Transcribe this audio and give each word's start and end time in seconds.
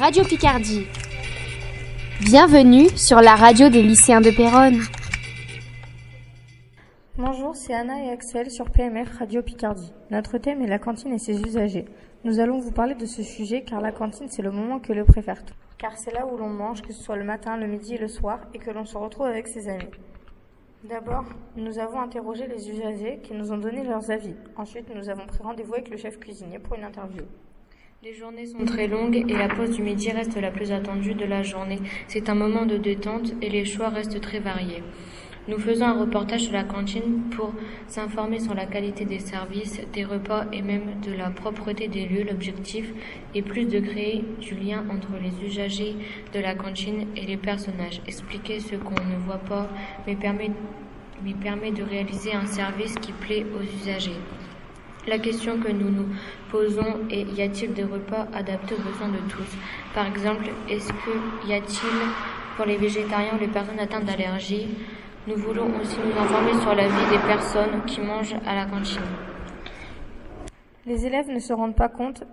Radio 0.00 0.24
Picardie. 0.24 0.86
Bienvenue 2.22 2.88
sur 2.96 3.20
la 3.20 3.34
radio 3.34 3.68
des 3.68 3.82
lycéens 3.82 4.22
de 4.22 4.30
Péronne. 4.30 4.80
Bonjour, 7.18 7.54
c'est 7.54 7.74
Anna 7.74 8.02
et 8.02 8.08
Axel 8.08 8.50
sur 8.50 8.70
PMF 8.70 9.18
Radio 9.18 9.42
Picardie. 9.42 9.92
Notre 10.10 10.38
thème 10.38 10.62
est 10.62 10.68
la 10.68 10.78
cantine 10.78 11.12
et 11.12 11.18
ses 11.18 11.42
usagers. 11.42 11.84
Nous 12.24 12.40
allons 12.40 12.60
vous 12.60 12.72
parler 12.72 12.94
de 12.94 13.04
ce 13.04 13.22
sujet 13.22 13.60
car 13.60 13.82
la 13.82 13.92
cantine 13.92 14.28
c'est 14.30 14.40
le 14.40 14.50
moment 14.50 14.78
que 14.78 14.94
le 14.94 15.04
préfère 15.04 15.44
tout. 15.44 15.52
Car 15.76 15.98
c'est 15.98 16.14
là 16.14 16.26
où 16.26 16.38
l'on 16.38 16.48
mange, 16.48 16.80
que 16.80 16.94
ce 16.94 17.02
soit 17.02 17.16
le 17.16 17.24
matin, 17.24 17.58
le 17.58 17.66
midi 17.66 17.96
et 17.96 17.98
le 17.98 18.08
soir, 18.08 18.40
et 18.54 18.58
que 18.58 18.70
l'on 18.70 18.86
se 18.86 18.96
retrouve 18.96 19.26
avec 19.26 19.48
ses 19.48 19.68
amis. 19.68 19.90
D'abord, 20.82 21.26
nous 21.56 21.78
avons 21.78 22.00
interrogé 22.00 22.46
les 22.46 22.70
usagers 22.70 23.20
qui 23.22 23.34
nous 23.34 23.52
ont 23.52 23.58
donné 23.58 23.84
leurs 23.84 24.10
avis. 24.10 24.34
Ensuite, 24.56 24.86
nous 24.94 25.10
avons 25.10 25.26
pris 25.26 25.42
rendez-vous 25.42 25.74
avec 25.74 25.90
le 25.90 25.98
chef 25.98 26.18
cuisinier 26.18 26.58
pour 26.58 26.74
une 26.76 26.84
interview. 26.84 27.24
Les 28.02 28.14
journées 28.14 28.46
sont 28.46 28.64
très 28.64 28.86
longues 28.86 29.26
et 29.28 29.36
la 29.36 29.48
pause 29.48 29.76
du 29.76 29.82
midi 29.82 30.10
reste 30.10 30.34
la 30.40 30.50
plus 30.50 30.72
attendue 30.72 31.12
de 31.12 31.26
la 31.26 31.42
journée. 31.42 31.78
C'est 32.08 32.30
un 32.30 32.34
moment 32.34 32.64
de 32.64 32.78
détente 32.78 33.34
et 33.42 33.50
les 33.50 33.66
choix 33.66 33.90
restent 33.90 34.22
très 34.22 34.38
variés. 34.38 34.82
Nous 35.48 35.58
faisons 35.58 35.84
un 35.84 36.00
reportage 36.00 36.44
sur 36.44 36.54
la 36.54 36.64
cantine 36.64 37.24
pour 37.30 37.52
s'informer 37.88 38.40
sur 38.40 38.54
la 38.54 38.64
qualité 38.64 39.04
des 39.04 39.18
services, 39.18 39.82
des 39.92 40.04
repas 40.04 40.46
et 40.50 40.62
même 40.62 40.98
de 41.02 41.12
la 41.12 41.28
propreté 41.28 41.88
des 41.88 42.06
lieux. 42.06 42.24
L'objectif 42.24 42.90
est 43.34 43.42
plus 43.42 43.66
de 43.66 43.80
créer 43.80 44.24
du 44.40 44.54
lien 44.54 44.82
entre 44.90 45.20
les 45.22 45.46
usagers 45.46 45.94
de 46.32 46.40
la 46.40 46.54
cantine 46.54 47.06
et 47.16 47.26
les 47.26 47.36
personnages, 47.36 48.00
expliquer 48.06 48.60
ce 48.60 48.76
qu'on 48.76 48.94
ne 48.94 49.18
voit 49.26 49.36
pas, 49.36 49.68
mais 50.06 50.16
permet, 50.16 50.52
de 51.70 51.82
réaliser 51.82 52.32
un 52.32 52.46
service 52.46 52.94
qui 52.94 53.12
plaît 53.12 53.44
aux 53.54 53.62
usagers. 53.62 54.16
La 55.08 55.18
question 55.18 55.58
que 55.58 55.72
nous 55.72 55.90
nous 55.90 56.06
posons 56.50 57.08
est 57.10 57.22
y 57.22 57.40
a-t-il 57.40 57.72
des 57.72 57.84
repas 57.84 58.26
adaptés 58.34 58.74
aux 58.74 58.82
besoins 58.82 59.08
de 59.08 59.18
tous? 59.30 59.56
Par 59.94 60.06
exemple, 60.06 60.44
est-ce 60.68 60.92
que 60.92 61.48
y 61.48 61.54
a-t-il 61.54 61.90
pour 62.56 62.66
les 62.66 62.76
végétariens 62.76 63.34
ou 63.34 63.40
les 63.40 63.48
personnes 63.48 63.80
atteintes 63.80 64.04
d'allergies 64.04 64.68
nous 65.26 65.36
voulons 65.36 65.68
aussi 65.80 65.96
nous 65.98 66.18
informer 66.18 66.60
sur 66.60 66.74
la 66.74 66.86
vie 66.86 67.10
des 67.10 67.18
personnes 67.18 67.82
qui 67.86 68.00
mangent 68.00 68.36
à 68.46 68.54
la 68.54 68.66
cantine? 68.66 69.00
Les 70.86 71.06
élèves 71.06 71.28
ne 71.28 71.38
se 71.38 71.52
rendent 71.52 71.76
pas 71.76 71.88
compte, 71.88 72.24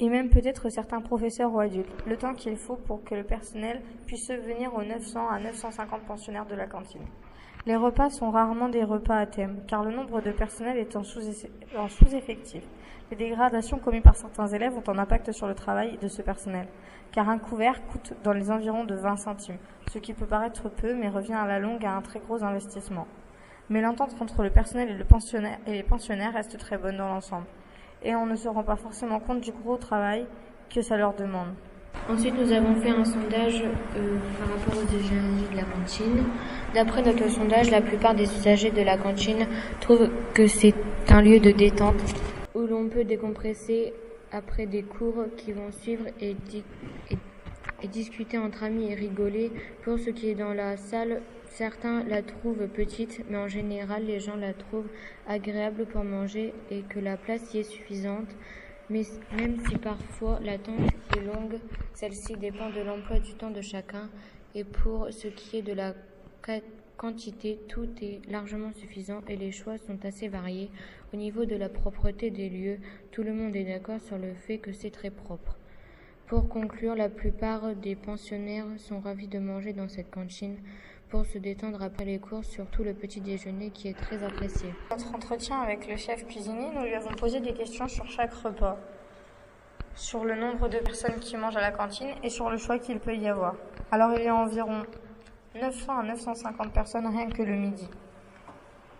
et 0.00 0.08
même 0.08 0.28
peut-être 0.28 0.68
certains 0.68 1.00
professeurs 1.00 1.52
ou 1.52 1.60
adultes, 1.60 2.04
le 2.06 2.16
temps 2.16 2.34
qu'il 2.34 2.56
faut 2.56 2.76
pour 2.76 3.04
que 3.04 3.14
le 3.14 3.22
personnel 3.22 3.80
puisse 4.06 4.30
venir 4.30 4.74
aux 4.74 4.82
900 4.82 5.28
à 5.28 5.38
950 5.38 6.02
pensionnaires 6.02 6.46
de 6.46 6.54
la 6.54 6.66
cantine. 6.66 7.04
Les 7.66 7.76
repas 7.76 8.10
sont 8.10 8.30
rarement 8.30 8.68
des 8.68 8.84
repas 8.84 9.16
à 9.16 9.26
thème, 9.26 9.62
car 9.66 9.84
le 9.84 9.90
nombre 9.90 10.20
de 10.20 10.32
personnel 10.32 10.76
est 10.76 10.96
en 10.96 11.02
sous-effectif. 11.02 12.62
Les 13.10 13.16
dégradations 13.16 13.78
commises 13.78 14.02
par 14.02 14.16
certains 14.16 14.48
élèves 14.48 14.76
ont 14.76 14.90
un 14.90 14.98
impact 14.98 15.32
sur 15.32 15.46
le 15.46 15.54
travail 15.54 15.96
de 15.98 16.08
ce 16.08 16.20
personnel, 16.20 16.66
car 17.12 17.28
un 17.28 17.38
couvert 17.38 17.86
coûte 17.86 18.12
dans 18.22 18.32
les 18.32 18.50
environs 18.50 18.84
de 18.84 18.94
20 18.94 19.16
centimes, 19.16 19.58
ce 19.90 19.98
qui 19.98 20.12
peut 20.12 20.26
paraître 20.26 20.68
peu 20.68 20.94
mais 20.94 21.08
revient 21.08 21.34
à 21.34 21.46
la 21.46 21.58
longue 21.58 21.86
à 21.86 21.92
un 21.92 22.02
très 22.02 22.18
gros 22.18 22.42
investissement. 22.42 23.06
Mais 23.70 23.80
l'entente 23.80 24.14
entre 24.20 24.42
le 24.42 24.50
personnel 24.50 24.90
et 25.66 25.72
les 25.72 25.82
pensionnaires 25.82 26.34
reste 26.34 26.58
très 26.58 26.76
bonne 26.76 26.98
dans 26.98 27.08
l'ensemble, 27.08 27.46
et 28.02 28.14
on 28.14 28.26
ne 28.26 28.36
se 28.36 28.48
rend 28.48 28.62
pas 28.62 28.76
forcément 28.76 29.20
compte 29.20 29.40
du 29.40 29.52
gros 29.52 29.76
travail 29.76 30.26
que 30.74 30.82
ça 30.82 30.96
leur 30.96 31.14
demande. 31.14 31.48
Ensuite, 32.08 32.34
nous 32.38 32.52
avons 32.52 32.74
fait 32.74 32.90
un 32.90 33.04
sondage 33.04 33.62
euh, 33.96 34.18
par 34.38 34.48
rapport 34.48 34.74
aux 34.76 34.94
usagers 34.94 35.48
de 35.50 35.56
la 35.56 35.62
cantine. 35.62 36.24
D'après 36.74 37.02
notre 37.02 37.30
sondage, 37.30 37.70
la 37.70 37.80
plupart 37.80 38.14
des 38.14 38.24
usagers 38.24 38.70
de 38.70 38.82
la 38.82 38.98
cantine 38.98 39.46
trouvent 39.80 40.10
que 40.34 40.46
c'est 40.46 40.74
un 41.08 41.22
lieu 41.22 41.40
de 41.40 41.50
détente 41.50 42.02
où 42.54 42.60
l'on 42.60 42.88
peut 42.88 43.04
décompresser 43.04 43.92
après 44.32 44.66
des 44.66 44.82
cours 44.82 45.24
qui 45.36 45.52
vont 45.52 45.70
suivre 45.72 46.04
et, 46.20 46.36
et, 47.10 47.18
et, 47.82 47.88
discuter 47.88 48.38
entre 48.38 48.64
amis 48.64 48.92
et 48.92 48.94
rigoler. 48.94 49.50
Pour 49.82 49.98
ce 49.98 50.10
qui 50.10 50.28
est 50.28 50.34
dans 50.34 50.52
la 50.52 50.76
salle, 50.76 51.22
certains 51.54 52.02
la 52.04 52.22
trouvent 52.22 52.66
petite, 52.66 53.22
mais 53.30 53.36
en 53.36 53.48
général, 53.48 54.04
les 54.06 54.18
gens 54.18 54.36
la 54.36 54.52
trouvent 54.52 54.90
agréable 55.26 55.86
pour 55.86 56.04
manger 56.04 56.52
et 56.70 56.82
que 56.82 56.98
la 56.98 57.16
place 57.16 57.54
y 57.54 57.58
est 57.58 57.62
suffisante. 57.62 58.28
Mais 58.90 59.02
même 59.38 59.64
si 59.66 59.76
parfois 59.76 60.40
l'attente 60.42 60.90
est 61.16 61.20
longue, 61.20 61.58
celle-ci 61.94 62.34
dépend 62.36 62.70
de 62.70 62.80
l'emploi 62.80 63.20
du 63.20 63.34
temps 63.34 63.50
de 63.50 63.62
chacun. 63.62 64.10
Et 64.54 64.64
pour 64.64 65.08
ce 65.10 65.28
qui 65.28 65.58
est 65.58 65.62
de 65.62 65.72
la 65.72 65.94
quantité, 66.96 67.58
tout 67.68 67.88
est 68.02 68.20
largement 68.28 68.72
suffisant 68.72 69.20
et 69.28 69.36
les 69.36 69.52
choix 69.52 69.78
sont 69.78 70.04
assez 70.04 70.28
variés. 70.28 70.70
Au 71.12 71.16
niveau 71.16 71.44
de 71.44 71.56
la 71.56 71.68
propreté 71.68 72.30
des 72.30 72.50
lieux, 72.50 72.78
tout 73.12 73.22
le 73.22 73.32
monde 73.32 73.54
est 73.54 73.64
d'accord 73.64 74.00
sur 74.00 74.18
le 74.18 74.34
fait 74.34 74.58
que 74.58 74.72
c'est 74.72 74.90
très 74.90 75.10
propre. 75.10 75.56
Pour 76.26 76.48
conclure, 76.48 76.94
la 76.94 77.08
plupart 77.08 77.76
des 77.76 77.94
pensionnaires 77.94 78.66
sont 78.78 78.98
ravis 78.98 79.28
de 79.28 79.38
manger 79.38 79.72
dans 79.72 79.88
cette 79.88 80.10
cantine 80.10 80.56
pour 81.14 81.26
se 81.26 81.38
détendre 81.38 81.80
après 81.80 82.04
les 82.04 82.18
cours, 82.18 82.44
surtout 82.44 82.82
le 82.82 82.92
petit 82.92 83.20
déjeuner 83.20 83.70
qui 83.70 83.86
est 83.86 83.94
très 83.94 84.20
apprécié. 84.24 84.74
Notre 84.90 85.14
entretien 85.14 85.60
avec 85.60 85.86
le 85.86 85.96
chef 85.96 86.26
cuisinier, 86.26 86.70
nous 86.74 86.82
lui 86.82 86.92
avons 86.92 87.14
posé 87.14 87.38
des 87.38 87.52
questions 87.52 87.86
sur 87.86 88.04
chaque 88.08 88.34
repas, 88.34 88.76
sur 89.94 90.24
le 90.24 90.34
nombre 90.34 90.68
de 90.68 90.78
personnes 90.78 91.20
qui 91.20 91.36
mangent 91.36 91.56
à 91.56 91.60
la 91.60 91.70
cantine 91.70 92.08
et 92.24 92.30
sur 92.30 92.50
le 92.50 92.56
choix 92.56 92.80
qu'il 92.80 92.98
peut 92.98 93.14
y 93.14 93.28
avoir. 93.28 93.54
Alors 93.92 94.12
il 94.18 94.24
y 94.24 94.26
a 94.26 94.34
environ 94.34 94.82
900 95.54 95.98
à 96.00 96.02
950 96.02 96.72
personnes 96.72 97.06
rien 97.06 97.30
que 97.30 97.44
le 97.44 97.54
midi. 97.54 97.88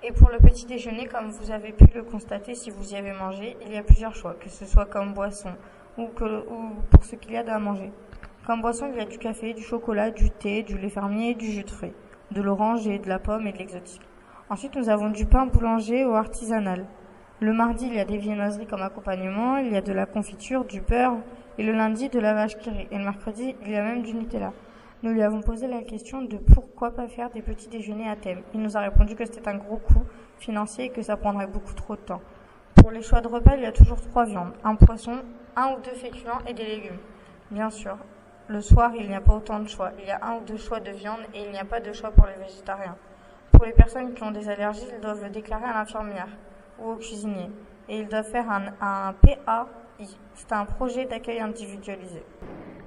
Et 0.04 0.12
pour 0.12 0.31
le 0.31 0.38
petit 0.38 0.66
déjeuner, 0.66 1.08
comme 1.08 1.32
vous 1.32 1.50
avez 1.50 1.72
pu 1.72 1.86
le 1.96 2.04
constater 2.04 2.54
si 2.54 2.70
vous 2.70 2.92
y 2.92 2.96
avez 2.96 3.12
mangé, 3.12 3.56
il 3.66 3.72
y 3.72 3.76
a 3.76 3.82
plusieurs 3.82 4.14
choix, 4.14 4.34
que 4.34 4.48
ce 4.48 4.66
soit 4.66 4.86
comme 4.86 5.14
boisson 5.14 5.56
ou, 5.98 6.06
que, 6.06 6.46
ou 6.48 6.75
pour 6.92 7.04
ce 7.04 7.16
qu'il 7.16 7.32
y 7.32 7.36
a 7.36 7.52
à 7.52 7.58
manger. 7.58 7.91
Comme 8.46 8.60
boisson, 8.60 8.91
il 8.92 8.98
y 8.98 9.00
a 9.00 9.06
du 9.06 9.19
café, 9.19 9.54
du 9.54 9.62
chocolat, 9.62 10.10
du 10.10 10.31
thé, 10.31 10.62
du 10.62 10.76
lait 10.76 10.91
fermier 10.91 11.31
et 11.31 11.34
du 11.34 11.50
jus 11.50 11.64
de 11.64 11.70
fruits, 11.70 11.94
de 12.30 12.42
l'orange 12.42 12.86
et 12.86 12.98
de 12.98 13.08
la 13.08 13.18
pomme 13.18 13.46
et 13.46 13.52
de 13.52 13.58
l'exotique. 13.58 14.02
Ensuite, 14.50 14.76
nous 14.76 14.88
avons 14.88 15.10
du 15.10 15.26
pain 15.26 15.46
boulanger 15.46 16.04
ou 16.04 16.14
artisanal. 16.14 16.86
Le 17.40 17.52
mardi, 17.52 17.86
il 17.86 17.94
y 17.94 18.00
a 18.00 18.04
des 18.04 18.18
viennoiseries 18.18 18.66
comme 18.66 18.82
accompagnement, 18.82 19.56
il 19.56 19.72
y 19.72 19.76
a 19.76 19.80
de 19.80 19.92
la 19.92 20.06
confiture, 20.06 20.64
du 20.64 20.80
beurre, 20.80 21.16
et 21.58 21.62
le 21.62 21.72
lundi, 21.72 22.08
de 22.08 22.20
la 22.20 22.34
vache 22.34 22.56
qui. 22.58 22.70
Et 22.90 22.98
le 22.98 23.04
mercredi, 23.04 23.54
il 23.62 23.70
y 23.70 23.76
a 23.76 23.82
même 23.82 24.02
du 24.02 24.14
Nutella. 24.14 24.52
Nous 25.02 25.12
lui 25.12 25.22
avons 25.22 25.42
posé 25.42 25.66
la 25.66 25.82
question 25.82 26.22
de 26.22 26.36
pourquoi 26.36 26.90
pas 26.92 27.08
faire 27.08 27.30
des 27.30 27.42
petits 27.42 27.68
déjeuners 27.68 28.08
à 28.08 28.16
thème. 28.16 28.42
Il 28.54 28.60
nous 28.60 28.76
a 28.76 28.80
répondu 28.80 29.14
que 29.14 29.24
c'était 29.24 29.46
un 29.48 29.56
gros 29.56 29.76
coût 29.76 30.04
financier 30.38 30.86
et 30.86 30.88
que 30.90 31.02
ça 31.02 31.16
prendrait 31.16 31.46
beaucoup 31.46 31.74
trop 31.74 31.96
de 31.96 32.00
temps. 32.00 32.22
Pour 32.74 32.90
les 32.90 33.02
choix 33.02 33.20
de 33.20 33.28
repas, 33.28 33.56
il 33.56 33.62
y 33.62 33.66
a 33.66 33.72
toujours 33.72 34.00
trois 34.00 34.24
viandes, 34.24 34.52
un 34.64 34.74
poisson, 34.74 35.22
un 35.56 35.72
ou 35.72 35.80
deux 35.82 35.94
féculents 35.94 36.38
et 36.46 36.54
des 36.54 36.64
légumes. 36.64 36.98
Bien 37.50 37.70
sûr, 37.70 37.98
le 38.49 38.60
soir, 38.60 38.93
il 38.94 39.09
n'y 39.09 39.15
a 39.15 39.21
pas 39.21 39.34
autant 39.34 39.60
de 39.60 39.69
choix. 39.69 39.93
Il 39.99 40.06
y 40.06 40.10
a 40.10 40.25
un 40.25 40.37
ou 40.37 40.41
deux 40.44 40.56
choix 40.56 40.81
de 40.81 40.91
viande 40.91 41.21
et 41.34 41.43
il 41.44 41.50
n'y 41.50 41.59
a 41.59 41.65
pas 41.65 41.81
de 41.81 41.93
choix 41.93 42.10
pour 42.10 42.27
les 42.27 42.34
végétariens. 42.34 42.97
Pour 43.53 43.65
les 43.65 43.72
personnes 43.72 44.15
qui 44.15 44.22
ont 44.22 44.31
des 44.31 44.49
allergies, 44.49 44.87
ils 44.93 45.00
doivent 45.00 45.22
le 45.22 45.31
déclarer 45.31 45.65
à 45.65 45.75
l'infirmière 45.75 46.28
ou 46.78 46.91
au 46.91 46.97
cuisinier. 46.97 47.50
Et 47.88 47.99
ils 48.00 48.09
doivent 48.09 48.28
faire 48.31 48.50
un, 48.50 48.66
un 48.81 49.12
PAI. 49.15 50.09
C'est 50.34 50.53
un 50.53 50.65
projet 50.65 51.06
d'accueil 51.06 51.41
individualisé. 51.41 52.22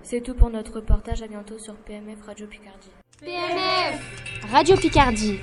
C'est 0.03 0.22
tout 0.22 0.35
pour 0.35 0.50
notre 0.50 0.75
reportage. 0.75 1.22
À 1.22 1.28
bientôt 1.28 1.57
sur 1.57 1.75
PMF 1.75 2.22
Radio 2.25 2.47
Picardie. 2.47 2.91
PMF 3.19 4.51
Radio 4.51 4.75
Picardie. 4.78 5.39